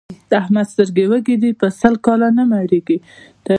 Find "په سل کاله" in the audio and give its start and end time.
1.61-2.29